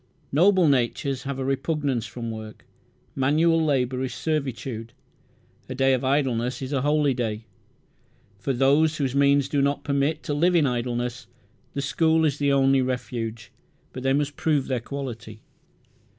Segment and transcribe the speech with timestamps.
[0.31, 2.65] Noble natures have a repugnance from work.
[3.15, 4.93] Manual labour is servitude.
[5.69, 7.45] A day of idleness is a holy day.
[8.39, 11.27] For those whose means do not permit to live in idleness
[11.75, 13.51] the school is the only refuge;
[13.93, 15.39] but they must prove their quality.